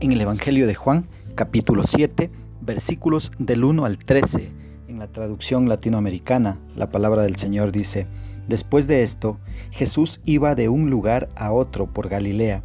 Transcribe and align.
En 0.00 0.12
el 0.12 0.20
Evangelio 0.20 0.66
de 0.66 0.74
Juan, 0.74 1.06
capítulo 1.34 1.86
7, 1.86 2.30
versículos 2.60 3.32
del 3.38 3.64
1 3.64 3.84
al 3.84 3.98
13, 3.98 4.52
en 4.88 4.98
la 4.98 5.08
traducción 5.08 5.68
latinoamericana, 5.68 6.58
la 6.76 6.90
palabra 6.90 7.22
del 7.22 7.36
Señor 7.36 7.72
dice, 7.72 8.06
Después 8.48 8.86
de 8.86 9.02
esto, 9.02 9.38
Jesús 9.70 10.20
iba 10.24 10.54
de 10.54 10.68
un 10.68 10.90
lugar 10.90 11.30
a 11.36 11.52
otro 11.52 11.86
por 11.86 12.08
Galilea. 12.08 12.62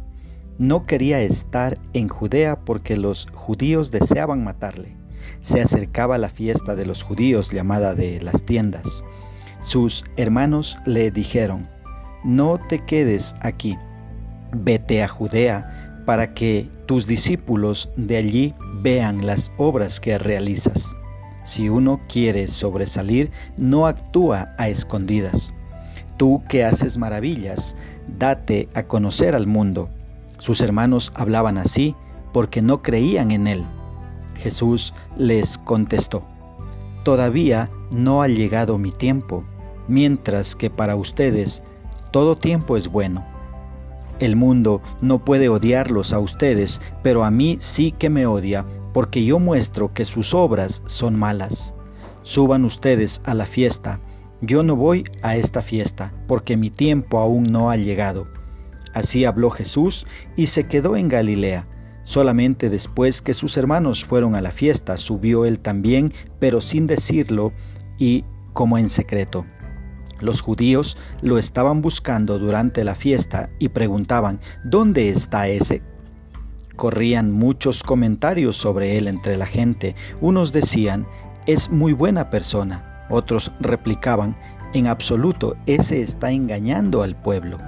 No 0.58 0.84
quería 0.84 1.22
estar 1.22 1.78
en 1.94 2.08
Judea 2.08 2.60
porque 2.60 2.96
los 2.96 3.26
judíos 3.32 3.90
deseaban 3.90 4.44
matarle. 4.44 4.94
Se 5.40 5.62
acercaba 5.62 6.18
la 6.18 6.28
fiesta 6.28 6.76
de 6.76 6.84
los 6.84 7.02
judíos 7.02 7.50
llamada 7.50 7.94
de 7.94 8.20
las 8.20 8.42
tiendas. 8.42 9.04
Sus 9.62 10.04
hermanos 10.16 10.78
le 10.84 11.10
dijeron, 11.10 11.68
No 12.22 12.58
te 12.58 12.84
quedes 12.84 13.34
aquí, 13.40 13.78
vete 14.52 15.02
a 15.02 15.08
Judea 15.08 16.02
para 16.06 16.34
que 16.34 16.68
tus 16.86 17.06
discípulos 17.06 17.90
de 17.96 18.16
allí 18.16 18.54
vean 18.82 19.26
las 19.26 19.52
obras 19.58 20.00
que 20.00 20.18
realizas. 20.18 20.94
Si 21.44 21.68
uno 21.68 22.00
quiere 22.08 22.48
sobresalir, 22.48 23.30
no 23.56 23.86
actúa 23.86 24.54
a 24.58 24.68
escondidas 24.68 25.52
Tú 26.20 26.42
que 26.50 26.66
haces 26.66 26.98
maravillas, 26.98 27.74
date 28.18 28.68
a 28.74 28.82
conocer 28.82 29.34
al 29.34 29.46
mundo. 29.46 29.88
Sus 30.36 30.60
hermanos 30.60 31.12
hablaban 31.14 31.56
así 31.56 31.96
porque 32.34 32.60
no 32.60 32.82
creían 32.82 33.30
en 33.30 33.46
él. 33.46 33.64
Jesús 34.36 34.92
les 35.16 35.56
contestó, 35.56 36.22
Todavía 37.04 37.70
no 37.90 38.20
ha 38.20 38.28
llegado 38.28 38.76
mi 38.76 38.92
tiempo, 38.92 39.44
mientras 39.88 40.54
que 40.54 40.68
para 40.68 40.94
ustedes 40.94 41.62
todo 42.10 42.36
tiempo 42.36 42.76
es 42.76 42.88
bueno. 42.88 43.24
El 44.20 44.36
mundo 44.36 44.80
no 45.00 45.24
puede 45.24 45.48
odiarlos 45.48 46.12
a 46.12 46.20
ustedes, 46.20 46.80
pero 47.02 47.24
a 47.24 47.30
mí 47.30 47.56
sí 47.60 47.92
que 47.92 48.08
me 48.08 48.26
odia, 48.26 48.64
porque 48.92 49.24
yo 49.24 49.38
muestro 49.38 49.92
que 49.92 50.04
sus 50.04 50.34
obras 50.34 50.82
son 50.86 51.18
malas. 51.18 51.74
Suban 52.22 52.64
ustedes 52.64 53.20
a 53.24 53.34
la 53.34 53.46
fiesta 53.46 54.00
yo 54.42 54.62
no 54.62 54.74
voy 54.74 55.04
a 55.22 55.36
esta 55.36 55.60
fiesta, 55.60 56.14
porque 56.26 56.56
mi 56.56 56.70
tiempo 56.70 57.18
aún 57.18 57.44
no 57.44 57.70
ha 57.70 57.76
llegado. 57.76 58.26
Así 58.94 59.26
habló 59.26 59.50
Jesús 59.50 60.06
y 60.34 60.46
se 60.46 60.66
quedó 60.66 60.96
en 60.96 61.08
Galilea. 61.08 61.68
Solamente 62.04 62.70
después 62.70 63.20
que 63.20 63.34
sus 63.34 63.58
hermanos 63.58 64.04
fueron 64.06 64.34
a 64.34 64.40
la 64.40 64.50
fiesta, 64.50 64.96
subió 64.96 65.44
él 65.44 65.60
también, 65.60 66.12
pero 66.38 66.62
sin 66.62 66.86
decirlo 66.86 67.52
y 67.98 68.24
como 68.54 68.78
en 68.78 68.88
secreto. 68.88 69.44
Los 70.20 70.40
judíos 70.40 70.96
lo 71.22 71.38
estaban 71.38 71.82
buscando 71.82 72.38
durante 72.38 72.84
la 72.84 72.94
fiesta 72.94 73.50
y 73.58 73.68
preguntaban, 73.68 74.40
¿dónde 74.64 75.10
está 75.10 75.48
ese? 75.48 75.82
Corrían 76.76 77.30
muchos 77.30 77.82
comentarios 77.82 78.56
sobre 78.56 78.96
él 78.96 79.08
entre 79.08 79.36
la 79.36 79.46
gente. 79.46 79.94
Unos 80.20 80.52
decían, 80.52 81.06
es 81.46 81.70
muy 81.70 81.92
buena 81.92 82.30
persona 82.30 82.90
otros 83.10 83.50
replicaban, 83.60 84.36
en 84.72 84.86
absoluto, 84.86 85.56
ese 85.66 86.00
está 86.00 86.30
engañando 86.30 87.02
al 87.02 87.16
pueblo. 87.16 87.58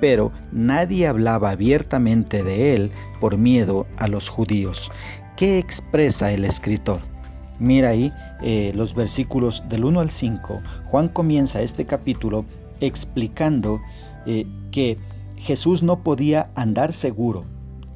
Pero 0.00 0.32
nadie 0.50 1.06
hablaba 1.06 1.50
abiertamente 1.50 2.42
de 2.42 2.74
él 2.74 2.90
por 3.20 3.38
miedo 3.38 3.86
a 3.96 4.08
los 4.08 4.28
judíos. 4.28 4.90
¿Qué 5.36 5.58
expresa 5.58 6.32
el 6.32 6.44
escritor? 6.44 7.00
Mira 7.60 7.90
ahí 7.90 8.12
eh, 8.42 8.72
los 8.74 8.94
versículos 8.94 9.62
del 9.68 9.84
1 9.84 10.00
al 10.00 10.10
5. 10.10 10.60
Juan 10.90 11.08
comienza 11.08 11.62
este 11.62 11.84
capítulo 11.86 12.44
explicando 12.80 13.80
eh, 14.26 14.46
que 14.72 14.98
Jesús 15.36 15.82
no 15.82 16.02
podía 16.02 16.50
andar 16.54 16.92
seguro, 16.92 17.44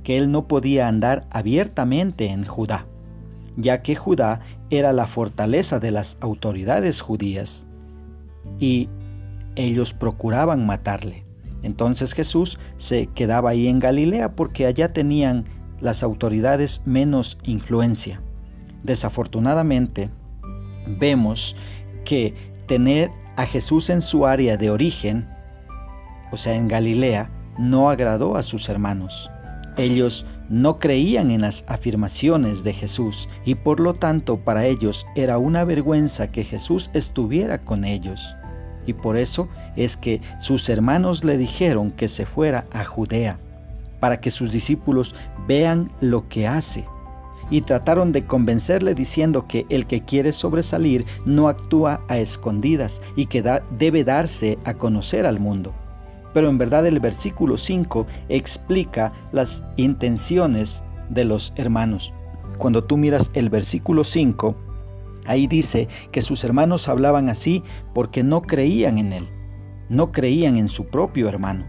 que 0.05 0.19
él 0.19 0.31
no 0.31 0.47
podía 0.47 0.87
andar 0.87 1.27
abiertamente 1.31 2.27
en 2.27 2.45
Judá 2.45 2.87
ya 3.57 3.83
que 3.83 3.95
Judá 3.95 4.41
era 4.71 4.93
la 4.93 5.07
fortaleza 5.07 5.79
de 5.79 5.91
las 5.91 6.19
autoridades 6.21 7.01
judías 7.01 7.67
y 8.59 8.89
ellos 9.57 9.93
procuraban 9.93 10.67
matarle. 10.67 11.25
Entonces 11.63 12.13
Jesús 12.13 12.59
se 12.77 13.07
quedaba 13.07 13.51
ahí 13.51 13.69
en 13.69 13.79
Galilea 13.79 14.35
porque 14.35 14.67
allá 14.67 14.93
tenían 14.93 15.45
las 15.81 16.03
autoridades 16.03 16.83
menos 16.85 17.39
influencia. 17.45 18.21
Desafortunadamente, 18.85 20.11
vemos 20.87 21.57
que 22.05 22.35
tener 22.67 23.11
a 23.37 23.47
Jesús 23.47 23.91
en 23.91 24.03
su 24.03 24.27
área 24.27 24.57
de 24.57 24.71
origen, 24.71 25.27
o 26.31 26.37
sea, 26.37 26.55
en 26.55 26.69
Galilea, 26.69 27.31
no 27.59 27.91
agradó 27.91 28.37
a 28.37 28.43
sus 28.43 28.69
hermanos. 28.69 29.31
Ellos 29.77 30.25
no 30.49 30.79
creían 30.79 31.31
en 31.31 31.41
las 31.41 31.65
afirmaciones 31.67 32.63
de 32.63 32.73
Jesús 32.73 33.29
y 33.45 33.57
por 33.57 33.81
lo 33.81 33.95
tanto 33.95 34.37
para 34.37 34.67
ellos 34.67 35.07
era 35.17 35.39
una 35.39 35.65
vergüenza 35.65 36.31
que 36.31 36.45
Jesús 36.45 36.91
estuviera 36.93 37.59
con 37.59 37.85
ellos. 37.85 38.37
Y 38.87 38.93
por 38.93 39.17
eso 39.17 39.49
es 39.77 39.97
que 39.97 40.21
sus 40.39 40.69
hermanos 40.69 41.25
le 41.25 41.39
dijeron 41.39 41.91
que 41.91 42.09
se 42.09 42.27
fuera 42.27 42.67
a 42.73 42.85
Judea, 42.85 43.39
para 43.99 44.21
que 44.21 44.31
sus 44.31 44.53
discípulos 44.53 45.15
vean 45.49 45.91
lo 46.01 46.29
que 46.29 46.47
hace. 46.47 46.85
Y 47.51 47.61
trataron 47.61 48.13
de 48.13 48.25
convencerle 48.25 48.95
diciendo 48.95 49.47
que 49.47 49.67
el 49.69 49.87
que 49.87 50.03
quiere 50.03 50.33
sobresalir 50.33 51.05
no 51.25 51.49
actúa 51.49 52.01
a 52.09 52.19
escondidas 52.19 53.03
y 53.17 53.27
que 53.27 53.43
debe 53.71 54.05
darse 54.05 54.59
a 54.65 54.75
conocer 54.75 55.27
al 55.27 55.41
mundo 55.41 55.75
pero 56.35 56.51
en 56.51 56.59
verdad 56.59 56.85
el 56.87 57.01
versículo 57.01 57.57
5 57.57 58.07
explica 58.29 59.13
las 59.33 59.65
intenciones 59.77 60.83
de 61.09 61.25
los 61.25 61.55
hermanos. 61.57 62.13
Cuando 62.59 62.85
tú 62.85 62.99
miras 62.99 63.31
el 63.35 63.49
versículo 63.49 64.05
5, 64.05 64.55
ahí 65.25 65.47
dice 65.47 65.89
que 66.11 66.21
sus 66.21 66.45
hermanos 66.45 66.89
hablaban 66.89 67.29
así 67.29 67.63
porque 67.95 68.23
no 68.23 68.43
creían 68.43 68.99
en 68.99 69.13
él, 69.13 69.29
no 69.89 70.13
creían 70.13 70.57
en 70.57 70.69
su 70.69 70.87
propio 70.87 71.29
hermano. 71.29 71.67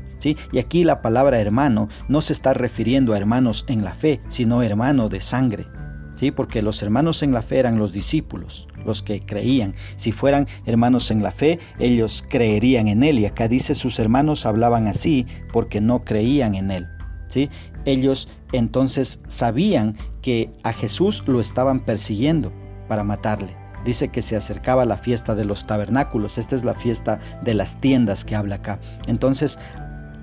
Y 0.52 0.60
aquí 0.60 0.84
la 0.84 1.02
palabra 1.02 1.40
hermano 1.40 1.90
no 2.08 2.22
se 2.22 2.34
está 2.34 2.54
refiriendo 2.54 3.14
a 3.14 3.18
hermanos 3.18 3.66
en 3.68 3.84
la 3.84 3.94
fe, 3.94 4.22
sino 4.30 4.64
hermano 4.64 5.10
de 5.10 5.20
sangre. 5.20 5.68
¿sí? 6.16 6.32
Porque 6.32 6.62
los 6.62 6.82
hermanos 6.82 7.22
en 7.24 7.32
la 7.32 7.42
fe 7.42 7.60
eran 7.60 7.78
los 7.78 7.92
discípulos, 7.94 8.68
los 8.86 9.04
que 9.04 9.22
creían. 9.22 9.76
Si 9.96 10.12
fueran 10.12 10.48
hermanos 10.66 11.12
en 11.12 11.22
la 11.22 11.32
fe, 11.32 11.60
ellos 11.80 12.24
creerían 12.30 12.88
en 12.88 13.04
él. 13.04 13.20
Y 13.20 13.26
acá 13.26 13.48
dice 13.48 13.76
sus 13.76 14.00
hermanos 14.00 14.46
hablaban 14.46 14.88
así 14.88 15.26
porque 15.52 15.82
no 15.82 16.04
creían 16.04 16.56
en 16.56 16.72
él. 16.72 16.88
¿sí? 17.28 17.50
Ellos 17.86 18.28
entonces 18.52 19.20
sabían 19.28 19.96
que 20.22 20.52
a 20.64 20.74
Jesús 20.74 21.24
lo 21.28 21.40
estaban 21.40 21.82
persiguiendo 21.82 22.52
para 22.88 23.04
matarle. 23.04 23.56
Dice 23.84 24.08
que 24.08 24.24
se 24.24 24.36
acercaba 24.36 24.84
la 24.86 24.98
fiesta 24.98 25.36
de 25.36 25.46
los 25.46 25.68
tabernáculos. 25.68 26.40
Esta 26.40 26.56
es 26.56 26.64
la 26.66 26.74
fiesta 26.74 27.20
de 27.44 27.54
las 27.54 27.78
tiendas 27.78 28.26
que 28.26 28.36
habla 28.36 28.56
acá. 28.56 28.80
Entonces, 29.06 29.60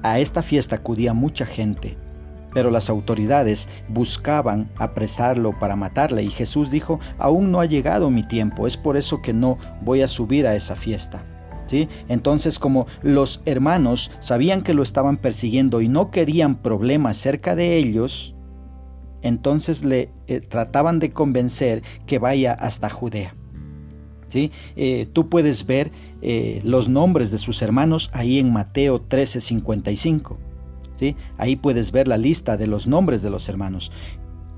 a 0.02 0.18
esta 0.18 0.42
fiesta 0.42 0.76
acudía 0.76 1.12
mucha 1.14 1.46
gente 1.46 1.96
pero 2.52 2.70
las 2.70 2.90
autoridades 2.90 3.68
buscaban 3.88 4.70
apresarlo 4.76 5.58
para 5.58 5.76
matarle 5.76 6.22
y 6.22 6.30
Jesús 6.30 6.70
dijo, 6.70 7.00
aún 7.18 7.50
no 7.50 7.60
ha 7.60 7.66
llegado 7.66 8.10
mi 8.10 8.26
tiempo, 8.26 8.66
es 8.66 8.76
por 8.76 8.96
eso 8.96 9.22
que 9.22 9.32
no 9.32 9.58
voy 9.82 10.02
a 10.02 10.08
subir 10.08 10.46
a 10.46 10.54
esa 10.54 10.76
fiesta. 10.76 11.24
¿Sí? 11.66 11.88
Entonces 12.08 12.58
como 12.58 12.86
los 13.02 13.40
hermanos 13.46 14.10
sabían 14.20 14.62
que 14.62 14.74
lo 14.74 14.82
estaban 14.82 15.16
persiguiendo 15.16 15.80
y 15.80 15.88
no 15.88 16.10
querían 16.10 16.56
problemas 16.56 17.16
cerca 17.16 17.56
de 17.56 17.78
ellos, 17.78 18.34
entonces 19.22 19.82
le 19.82 20.10
eh, 20.26 20.40
trataban 20.40 20.98
de 20.98 21.12
convencer 21.12 21.82
que 22.04 22.18
vaya 22.18 22.52
hasta 22.52 22.90
Judea. 22.90 23.34
¿Sí? 24.32 24.50
Eh, 24.76 25.06
tú 25.12 25.28
puedes 25.28 25.66
ver 25.66 25.90
eh, 26.22 26.62
los 26.64 26.88
nombres 26.88 27.30
de 27.30 27.36
sus 27.36 27.60
hermanos 27.60 28.08
ahí 28.14 28.38
en 28.38 28.50
Mateo 28.50 29.02
13:55. 29.06 30.38
Ahí 31.36 31.56
puedes 31.56 31.92
ver 31.92 32.08
la 32.08 32.16
lista 32.16 32.56
de 32.56 32.66
los 32.66 32.86
nombres 32.86 33.20
de 33.20 33.28
los 33.28 33.50
hermanos. 33.50 33.92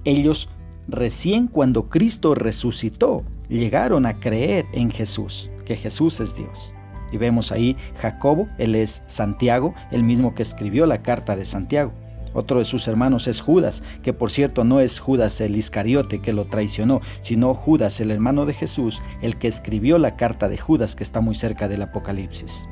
Ellos 0.04 0.48
recién 0.86 1.48
cuando 1.48 1.88
Cristo 1.88 2.36
resucitó 2.36 3.24
llegaron 3.48 4.06
a 4.06 4.20
creer 4.20 4.66
en 4.74 4.92
Jesús, 4.92 5.50
que 5.64 5.74
Jesús 5.74 6.20
es 6.20 6.36
Dios. 6.36 6.72
Y 7.10 7.16
vemos 7.16 7.50
ahí 7.50 7.76
Jacobo, 8.00 8.46
él 8.58 8.76
es 8.76 9.02
Santiago, 9.06 9.74
el 9.90 10.04
mismo 10.04 10.36
que 10.36 10.42
escribió 10.42 10.86
la 10.86 11.02
carta 11.02 11.34
de 11.34 11.46
Santiago. 11.46 11.92
Otro 12.34 12.58
de 12.58 12.66
sus 12.66 12.86
hermanos 12.86 13.26
es 13.26 13.40
Judas, 13.40 13.82
que 14.02 14.12
por 14.12 14.30
cierto 14.30 14.64
no 14.64 14.80
es 14.80 15.00
Judas 15.00 15.40
el 15.40 15.56
Iscariote 15.56 16.20
que 16.20 16.32
lo 16.32 16.46
traicionó, 16.46 17.00
sino 17.22 17.54
Judas, 17.54 18.00
el 18.00 18.10
hermano 18.10 18.44
de 18.44 18.52
Jesús, 18.52 19.00
el 19.22 19.36
que 19.38 19.48
escribió 19.48 19.96
la 19.96 20.16
carta 20.16 20.48
de 20.48 20.58
Judas 20.58 20.94
que 20.96 21.04
está 21.04 21.20
muy 21.20 21.34
cerca 21.34 21.68
del 21.68 21.82
Apocalipsis. 21.82 22.68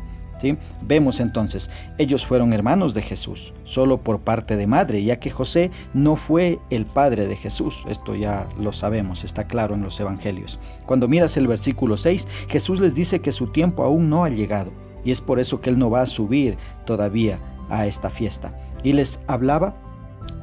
Vemos 0.84 1.20
entonces, 1.20 1.70
ellos 1.98 2.26
fueron 2.26 2.52
hermanos 2.52 2.94
de 2.94 3.02
Jesús, 3.02 3.52
solo 3.64 4.02
por 4.02 4.20
parte 4.20 4.56
de 4.56 4.66
madre, 4.66 5.02
ya 5.04 5.20
que 5.20 5.30
José 5.30 5.70
no 5.94 6.16
fue 6.16 6.58
el 6.70 6.86
padre 6.86 7.26
de 7.26 7.36
Jesús. 7.36 7.84
Esto 7.88 8.14
ya 8.14 8.48
lo 8.58 8.72
sabemos, 8.72 9.24
está 9.24 9.46
claro 9.46 9.74
en 9.74 9.82
los 9.82 9.98
evangelios. 10.00 10.58
Cuando 10.86 11.08
miras 11.08 11.36
el 11.36 11.46
versículo 11.46 11.96
6, 11.96 12.26
Jesús 12.48 12.80
les 12.80 12.94
dice 12.94 13.20
que 13.20 13.32
su 13.32 13.48
tiempo 13.48 13.84
aún 13.84 14.10
no 14.10 14.24
ha 14.24 14.30
llegado, 14.30 14.72
y 15.04 15.10
es 15.10 15.20
por 15.20 15.38
eso 15.38 15.60
que 15.60 15.70
él 15.70 15.78
no 15.78 15.90
va 15.90 16.02
a 16.02 16.06
subir 16.06 16.56
todavía 16.86 17.38
a 17.68 17.86
esta 17.86 18.10
fiesta. 18.10 18.54
Y 18.82 18.92
les 18.92 19.20
hablaba 19.26 19.76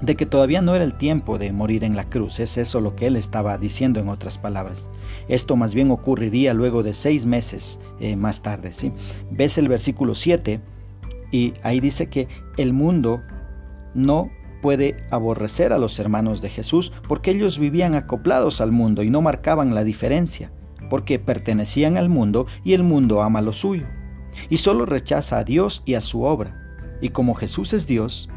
de 0.01 0.15
que 0.15 0.25
todavía 0.25 0.61
no 0.61 0.75
era 0.75 0.83
el 0.83 0.97
tiempo 0.97 1.37
de 1.37 1.51
morir 1.51 1.83
en 1.83 1.95
la 1.95 2.05
cruz. 2.05 2.39
Es 2.39 2.57
eso 2.57 2.79
lo 2.79 2.95
que 2.95 3.07
él 3.07 3.15
estaba 3.15 3.57
diciendo 3.57 3.99
en 3.99 4.09
otras 4.09 4.37
palabras. 4.37 4.89
Esto 5.27 5.55
más 5.55 5.73
bien 5.73 5.91
ocurriría 5.91 6.53
luego 6.53 6.83
de 6.83 6.93
seis 6.93 7.25
meses 7.25 7.79
eh, 7.99 8.15
más 8.15 8.41
tarde. 8.41 8.71
¿sí? 8.71 8.93
Ves 9.31 9.57
el 9.57 9.67
versículo 9.67 10.15
7 10.15 10.61
y 11.31 11.53
ahí 11.63 11.79
dice 11.79 12.07
que 12.07 12.27
el 12.57 12.73
mundo 12.73 13.21
no 13.93 14.29
puede 14.61 14.97
aborrecer 15.11 15.73
a 15.73 15.77
los 15.77 15.99
hermanos 15.99 16.41
de 16.41 16.49
Jesús 16.49 16.91
porque 17.07 17.31
ellos 17.31 17.59
vivían 17.59 17.95
acoplados 17.95 18.61
al 18.61 18.71
mundo 18.71 19.03
y 19.03 19.09
no 19.09 19.21
marcaban 19.21 19.73
la 19.75 19.83
diferencia, 19.83 20.51
porque 20.89 21.19
pertenecían 21.19 21.97
al 21.97 22.09
mundo 22.09 22.45
y 22.63 22.73
el 22.73 22.83
mundo 22.83 23.21
ama 23.21 23.41
lo 23.41 23.53
suyo. 23.53 23.85
Y 24.49 24.57
solo 24.57 24.85
rechaza 24.85 25.39
a 25.39 25.43
Dios 25.43 25.81
y 25.85 25.95
a 25.95 26.01
su 26.01 26.23
obra. 26.23 26.68
Y 27.01 27.09
como 27.09 27.33
Jesús 27.33 27.73
es 27.73 27.87
Dios, 27.87 28.29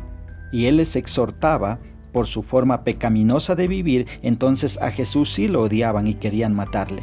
y 0.53 0.67
él 0.67 0.77
les 0.77 0.97
exhortaba 0.97 1.79
por 2.13 2.27
su 2.27 2.43
forma 2.43 2.85
pecaminosa 2.85 3.55
de 3.55 3.69
vivir, 3.69 4.07
entonces 4.23 4.79
a 4.83 4.91
Jesús 4.91 5.33
sí 5.33 5.49
lo 5.49 5.63
odiaban 5.63 6.07
y 6.07 6.15
querían 6.15 6.55
matarle. 6.55 7.03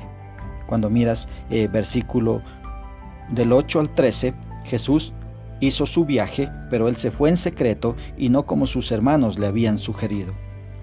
Cuando 0.67 0.89
miras 0.89 1.27
eh, 1.49 1.67
versículo 1.67 2.41
del 3.31 3.51
8 3.51 3.79
al 3.79 3.93
13, 3.93 4.33
Jesús 4.65 5.13
hizo 5.59 5.85
su 5.85 6.05
viaje, 6.05 6.49
pero 6.69 6.87
él 6.87 6.95
se 6.95 7.11
fue 7.11 7.29
en 7.29 7.37
secreto 7.37 7.95
y 8.17 8.29
no 8.29 8.45
como 8.45 8.65
sus 8.65 8.91
hermanos 8.91 9.39
le 9.39 9.47
habían 9.47 9.77
sugerido. 9.77 10.33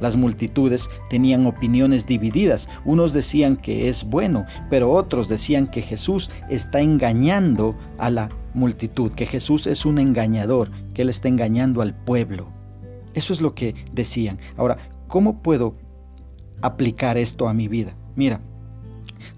Las 0.00 0.16
multitudes 0.16 0.88
tenían 1.10 1.46
opiniones 1.46 2.06
divididas. 2.06 2.68
Unos 2.84 3.12
decían 3.12 3.56
que 3.56 3.88
es 3.88 4.04
bueno, 4.04 4.44
pero 4.70 4.92
otros 4.92 5.28
decían 5.28 5.66
que 5.66 5.82
Jesús 5.82 6.30
está 6.48 6.80
engañando 6.80 7.74
a 7.98 8.10
la 8.10 8.30
multitud, 8.54 9.12
que 9.12 9.26
Jesús 9.26 9.66
es 9.66 9.84
un 9.84 9.98
engañador, 9.98 10.70
que 10.94 11.02
él 11.02 11.08
está 11.08 11.28
engañando 11.28 11.82
al 11.82 11.94
pueblo. 11.94 12.48
Eso 13.14 13.32
es 13.32 13.40
lo 13.40 13.54
que 13.54 13.74
decían. 13.92 14.38
Ahora, 14.56 14.78
¿cómo 15.08 15.42
puedo 15.42 15.74
aplicar 16.60 17.16
esto 17.16 17.48
a 17.48 17.54
mi 17.54 17.68
vida? 17.68 17.94
Mira, 18.14 18.40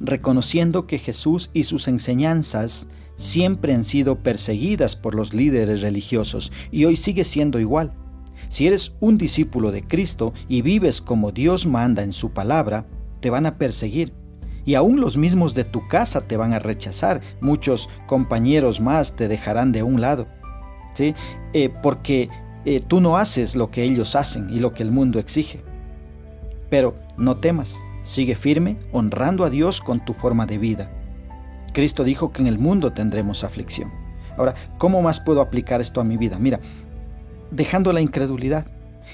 reconociendo 0.01 0.87
que 0.87 0.99
Jesús 0.99 1.51
y 1.53 1.65
sus 1.65 1.89
enseñanzas 1.89 2.89
siempre 3.17 3.75
han 3.75 3.85
sido 3.85 4.17
perseguidas 4.17 4.97
por 4.97 5.15
los 5.15 5.35
líderes 5.35 5.83
religiosos 5.83 6.53
y 6.71 6.85
hoy 6.85 6.97
sigue 6.97 7.25
siendo 7.25 7.59
igual. 7.59 7.93
Si 8.49 8.67
eres 8.67 8.95
un 9.01 9.19
discípulo 9.19 9.73
de 9.73 9.83
Cristo 9.83 10.33
y 10.49 10.63
vives 10.63 11.01
como 11.01 11.33
Dios 11.33 11.67
manda 11.67 12.03
en 12.03 12.13
su 12.13 12.31
palabra, 12.31 12.87
te 13.21 13.31
van 13.31 13.47
a 13.47 13.59
perseguir. 13.59 14.13
Y 14.65 14.75
aún 14.75 15.01
los 15.01 15.17
mismos 15.17 15.55
de 15.55 15.65
tu 15.65 15.87
casa 15.89 16.23
te 16.23 16.37
van 16.37 16.53
a 16.53 16.59
rechazar. 16.59 17.21
Muchos 17.41 17.89
compañeros 18.07 18.81
más 18.81 19.17
te 19.17 19.29
dejarán 19.29 19.73
de 19.73 19.83
un 19.83 20.01
lado. 20.01 20.27
¿sí? 20.95 21.15
Eh, 21.53 21.71
porque 21.83 22.29
eh, 22.65 22.81
tú 22.81 23.01
no 23.01 23.17
haces 23.17 23.57
lo 23.57 23.71
que 23.71 23.83
ellos 23.83 24.17
hacen 24.17 24.51
y 24.51 24.61
lo 24.61 24.75
que 24.75 24.83
el 24.83 24.91
mundo 24.91 25.19
exige. 25.19 25.63
Pero 26.71 26.95
no 27.17 27.39
temas, 27.39 27.81
sigue 28.03 28.35
firme, 28.35 28.79
honrando 28.93 29.45
a 29.45 29.51
Dios 29.51 29.81
con 29.81 30.05
tu 30.05 30.13
forma 30.13 30.45
de 30.45 30.59
vida. 30.59 30.91
Cristo 31.73 32.05
dijo 32.05 32.33
que 32.33 32.43
en 32.43 32.49
el 32.49 32.59
mundo 32.59 32.93
tendremos 32.93 33.45
aflicción. 33.45 33.91
Ahora, 34.37 34.55
¿cómo 34.79 35.03
más 35.03 35.21
puedo 35.21 35.41
aplicar 35.41 35.81
esto 35.81 36.01
a 36.01 36.05
mi 36.05 36.17
vida? 36.17 36.39
Mira, 36.39 36.61
dejando 37.51 37.93
la 37.93 38.01
incredulidad, 38.01 38.67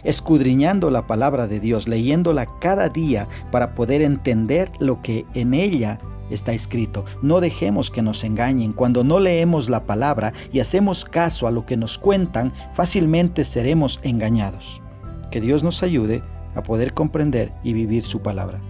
escudriñando 0.03 0.91
la 0.91 1.07
palabra 1.07 1.47
de 1.47 1.61
Dios, 1.61 1.89
leyéndola 1.89 2.49
cada 2.61 2.89
día 2.89 3.29
para 3.51 3.75
poder 3.75 4.03
entender 4.03 4.71
lo 4.81 5.01
que 5.03 5.25
en 5.35 5.55
ella 5.55 5.99
está 6.31 6.53
escrito. 6.53 7.05
No 7.23 7.41
dejemos 7.41 7.91
que 7.91 8.03
nos 8.03 8.25
engañen. 8.25 8.73
Cuando 8.73 9.05
no 9.05 9.21
leemos 9.21 9.69
la 9.69 9.85
palabra 9.85 10.33
y 10.53 10.61
hacemos 10.61 11.05
caso 11.05 11.47
a 11.47 11.51
lo 11.51 11.67
que 11.67 11.77
nos 11.77 11.99
cuentan, 11.99 12.53
fácilmente 12.75 13.45
seremos 13.45 14.01
engañados. 14.03 14.81
Que 15.31 15.41
Dios 15.41 15.63
nos 15.63 15.83
ayude 15.83 16.23
a 16.55 16.63
poder 16.63 16.95
comprender 16.95 17.53
y 17.63 17.73
vivir 17.73 18.03
su 18.03 18.21
palabra. 18.21 18.61